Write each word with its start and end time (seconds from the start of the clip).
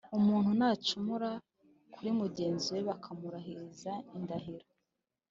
“Umuntu 0.17 0.49
nacumura 0.59 1.29
kuri 1.93 2.09
mugenzi 2.19 2.67
we 2.73 2.81
bakamurahiza 2.89 3.91
indahiro 4.17 4.67